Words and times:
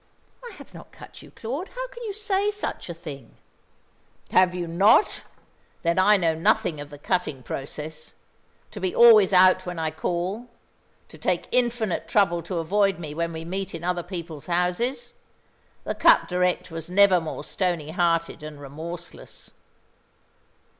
"I 0.43 0.55
have 0.55 0.73
not 0.73 0.91
cut 0.91 1.21
you, 1.21 1.29
Claude. 1.29 1.67
How 1.75 1.87
can 1.89 2.01
you 2.05 2.13
say 2.13 2.49
such 2.49 2.89
a 2.89 2.93
thing?" 2.95 3.37
"Have 4.31 4.55
you 4.55 4.65
not? 4.65 5.21
Then 5.83 5.99
I 5.99 6.17
know 6.17 6.33
nothing 6.33 6.81
of 6.81 6.89
the 6.89 6.97
cutting 6.97 7.43
process. 7.43 8.15
To 8.71 8.79
be 8.79 8.95
always 8.95 9.31
out 9.31 9.67
when 9.67 9.77
I 9.77 9.91
call 9.91 10.47
to 11.07 11.19
take 11.19 11.47
infinite 11.51 12.07
trouble 12.07 12.41
to 12.41 12.57
avoid 12.57 12.97
me 12.97 13.13
when 13.13 13.31
we 13.31 13.45
meet 13.45 13.75
in 13.75 13.83
other 13.83 14.01
people's 14.01 14.47
houses! 14.47 15.13
The 15.83 15.93
cut 15.93 16.27
direct 16.27 16.71
was 16.71 16.89
never 16.89 17.21
more 17.21 17.43
stony 17.43 17.91
hearted 17.91 18.41
and 18.41 18.59
remorseless." 18.59 19.51